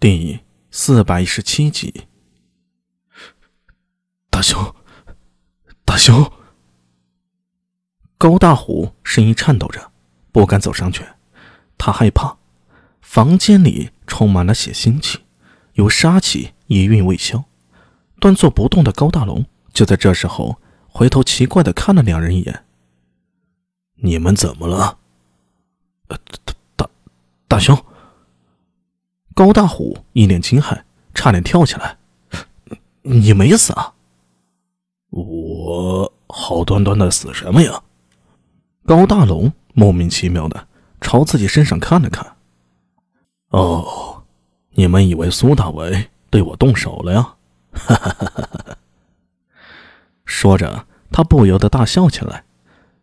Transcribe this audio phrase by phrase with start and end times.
[0.00, 0.40] 第
[0.70, 2.06] 四百一十七集，
[4.30, 4.74] 大雄，
[5.84, 6.32] 大雄！
[8.16, 9.92] 高大虎声音颤抖着，
[10.32, 11.04] 不敢走上去，
[11.76, 12.38] 他害怕。
[13.02, 15.18] 房间里充满了血腥气，
[15.74, 17.44] 有杀气余韵未消。
[18.18, 19.44] 端坐不动的高大龙
[19.74, 22.64] 就在这时候回头奇怪的看了两人一眼
[24.00, 24.98] ：“你们怎么了
[26.08, 26.18] ？”“大
[26.74, 26.88] 大
[27.46, 27.76] 大雄。”
[29.40, 30.82] 高大虎一脸惊骇，
[31.14, 31.96] 差点跳起来
[33.00, 33.94] ：“你没死啊
[35.08, 37.82] ？”“我好端端的死什么呀？”
[38.84, 40.68] 高大龙莫名其妙的
[41.00, 42.36] 朝自己身上看了看。
[43.48, 44.24] “哦，
[44.72, 47.36] 你们以为苏大伟对我动手了呀？”
[47.72, 48.76] 哈哈哈哈哈！
[50.26, 52.44] 说着，他不由得大笑起来，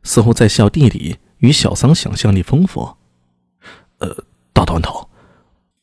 [0.03, 2.95] 似乎在笑弟弟与小桑想象力丰富。
[3.97, 4.23] 呃，
[4.53, 5.06] 大短头。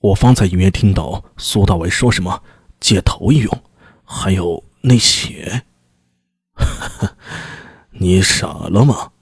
[0.04, 2.42] 我方才隐约听到苏大伟说什么
[2.78, 3.62] 借头一用，
[4.04, 5.62] 还有那血。
[7.88, 9.12] 你傻了吗？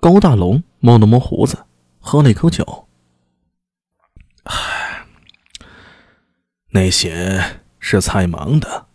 [0.00, 1.64] 高大龙摸了摸胡子，
[2.00, 2.88] 喝了一口酒。
[4.42, 5.06] 唉，
[6.70, 8.88] 那血是蔡芒的。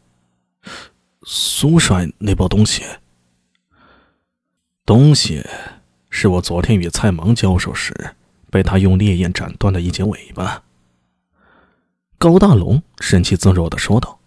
[1.24, 2.84] 苏帅那包东西，
[4.86, 5.46] 东西
[6.10, 8.18] 是我昨天与蔡芒交手时。
[8.52, 10.62] 被他用烈焰斩断了一截尾巴。
[12.20, 14.20] 高大龙神气自若的说道：“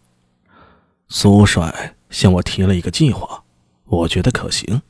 [1.07, 3.45] 苏帅向我提了一个计划，
[3.85, 4.83] 我觉得可行，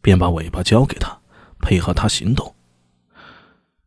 [0.00, 1.18] 便把尾巴交给他，
[1.58, 2.54] 配合他行动。”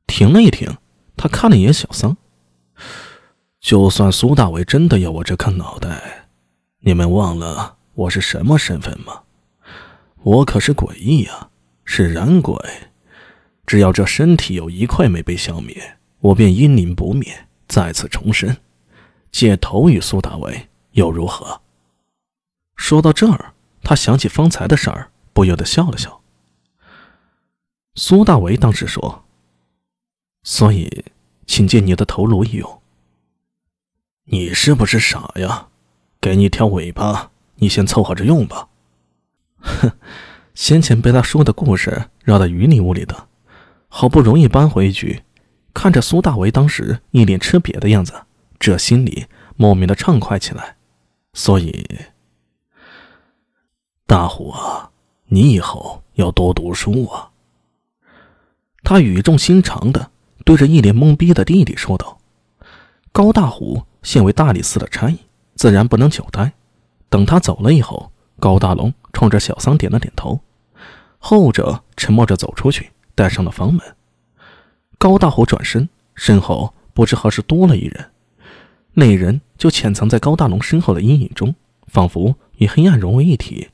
[0.07, 0.75] 停了一停，
[1.15, 2.17] 他看了一眼小桑
[3.61, 6.27] ：“就算苏大伟真的要我这颗脑袋，
[6.79, 9.21] 你们忘了我是什么身份吗？
[10.23, 11.49] 我可是诡异呀，
[11.85, 12.55] 是人鬼。”
[13.65, 18.55] 只要这身体有一块没被消灭，我便阴灵不灭，再次重生。
[19.31, 21.61] 借头与苏大为又如何？
[22.75, 26.21] 说到这儿，他想起方才的事儿，不由得笑了笑。
[27.95, 29.25] 苏大为当时说
[30.43, 31.05] ：“所以，
[31.45, 32.81] 请借你的头颅一用。”
[34.27, 35.67] 你是不是傻呀？
[36.19, 38.67] 给你条尾巴，你先凑合着用吧。
[39.59, 39.91] 哼，
[40.53, 43.27] 先前被他说的故事绕到云里雾里的。
[43.97, 45.23] 好不容易扳回一局，
[45.73, 48.25] 看着苏大为当时一脸吃瘪的样子，
[48.59, 50.75] 这心里莫名的畅快起来。
[51.31, 51.87] 所以，
[54.05, 54.91] 大虎啊，
[55.27, 57.31] 你以后要多读书啊。
[58.83, 60.11] 他语重心长的
[60.43, 62.17] 对着一脸懵逼的弟弟说道。
[63.13, 65.17] 高大虎现为大理寺的差役，
[65.55, 66.51] 自然不能久待。
[67.07, 68.11] 等他走了以后，
[68.41, 70.41] 高大龙冲着小桑点了点头，
[71.17, 72.91] 后者沉默着走出去。
[73.15, 73.95] 带上了房门，
[74.99, 78.11] 高大虎转身，身后不知何时多了一人，
[78.93, 81.55] 那人就潜藏在高大龙身后的阴影中，
[81.87, 83.69] 仿佛与黑暗融为一体。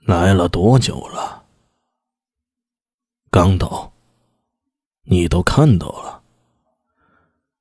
[0.00, 1.44] 来了多久了？
[3.30, 3.92] 刚到。
[5.10, 6.22] 你都看到了，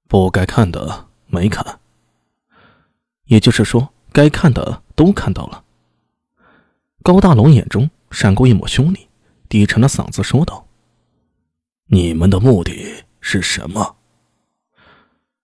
[0.09, 1.79] 不该看的没看。
[3.23, 5.63] 也就是说，该看的都看到了。
[7.01, 9.06] 高大龙眼中闪过一抹凶厉。
[9.49, 10.67] 低沉的嗓子说道
[11.87, 13.95] ：“你们的目的是什么？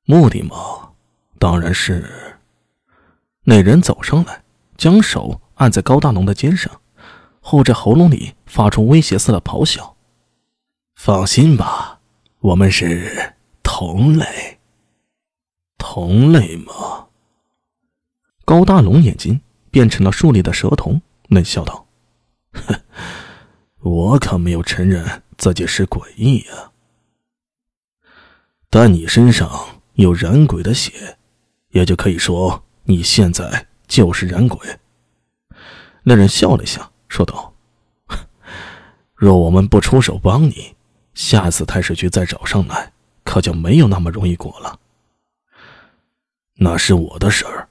[0.05, 0.91] 目的嘛，
[1.39, 2.41] 当然是……”
[3.45, 4.43] 那人走上来，
[4.77, 6.81] 将手按在高大龙的肩上，
[7.39, 9.95] 后者喉咙里发出威胁似的咆哮
[10.95, 11.99] ：“放心吧，
[12.39, 14.59] 我们是同类。
[15.77, 17.07] 同类吗？”
[18.45, 19.39] 高大龙眼睛
[19.71, 21.85] 变成了竖立的蛇瞳，冷笑道
[22.51, 22.81] ：“哼。”
[23.83, 26.71] 我可没有承认自己是诡异呀，
[28.69, 31.17] 但你身上有燃鬼的血，
[31.71, 34.79] 也就可以说你现在就是燃鬼。
[36.03, 37.53] 那人笑了笑，说道
[39.15, 40.75] ：“若我们不出手帮你，
[41.13, 42.93] 下次太史局再找上来，
[43.25, 44.79] 可就没有那么容易过了。
[46.55, 47.67] 那是我的事儿，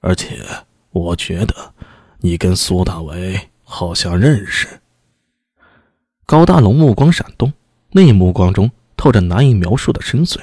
[0.00, 0.44] 而且
[0.90, 1.72] 我觉得
[2.18, 4.66] 你跟苏大为好像认识。”
[6.24, 7.52] 高大龙目光闪动，
[7.90, 10.38] 那目光中透着难以描述的深邃。